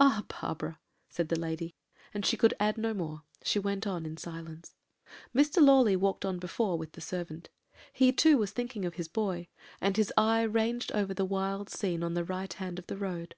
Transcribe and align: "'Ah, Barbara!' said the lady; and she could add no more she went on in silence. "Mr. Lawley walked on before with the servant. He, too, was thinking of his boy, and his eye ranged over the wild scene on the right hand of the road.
"'Ah, 0.00 0.24
Barbara!' 0.40 0.80
said 1.10 1.28
the 1.28 1.38
lady; 1.38 1.74
and 2.14 2.24
she 2.24 2.38
could 2.38 2.54
add 2.58 2.78
no 2.78 2.94
more 2.94 3.24
she 3.44 3.58
went 3.58 3.86
on 3.86 4.06
in 4.06 4.16
silence. 4.16 4.74
"Mr. 5.34 5.62
Lawley 5.62 5.94
walked 5.94 6.24
on 6.24 6.38
before 6.38 6.78
with 6.78 6.92
the 6.92 7.02
servant. 7.02 7.50
He, 7.92 8.10
too, 8.10 8.38
was 8.38 8.50
thinking 8.52 8.86
of 8.86 8.94
his 8.94 9.08
boy, 9.08 9.48
and 9.78 9.94
his 9.98 10.10
eye 10.16 10.40
ranged 10.40 10.90
over 10.92 11.12
the 11.12 11.26
wild 11.26 11.68
scene 11.68 12.02
on 12.02 12.14
the 12.14 12.24
right 12.24 12.54
hand 12.54 12.78
of 12.78 12.86
the 12.86 12.96
road. 12.96 13.34